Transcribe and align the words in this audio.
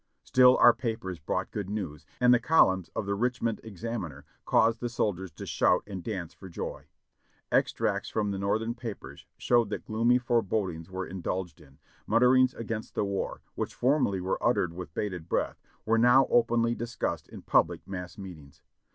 Still 0.23 0.57
our 0.57 0.73
papers 0.73 1.19
brought 1.19 1.51
good 1.51 1.69
news, 1.69 2.07
and 2.19 2.33
the 2.33 2.39
columns 2.39 2.89
of 2.95 3.05
the 3.05 3.13
Richmond 3.13 3.61
Bxaininer 3.63 4.23
caused 4.45 4.79
the 4.79 4.89
soldiers 4.89 5.29
to 5.33 5.45
shout 5.45 5.85
atid 5.85 6.01
dance 6.01 6.33
for 6.33 6.49
joy. 6.49 6.85
Extracts 7.51 8.09
from 8.09 8.31
the 8.31 8.39
Northern 8.39 8.73
papers 8.73 9.27
showed 9.37 9.69
that 9.69 9.85
gloomy 9.85 10.17
forebodings 10.17 10.89
were 10.89 11.05
indulged 11.05 11.61
in; 11.61 11.77
mutterings 12.07 12.55
against 12.55 12.95
the 12.95 13.01
THE 13.03 13.05
CAPITAL 13.05 13.25
IN 13.25 13.29
THE 13.29 13.29
DOG 13.59 13.67
DAVS 13.69 13.73
597 13.75 13.75
war, 13.75 13.75
which 13.75 13.75
formerly 13.75 14.21
were 14.21 14.43
uttered 14.43 14.73
with 14.73 14.93
bated 14.95 15.29
breath, 15.29 15.61
were 15.85 15.99
now 15.99 16.25
openly 16.31 16.73
discussed 16.73 17.29
in 17.29 17.43
public 17.43 17.87
mass 17.87 18.17
meetings. 18.17 18.63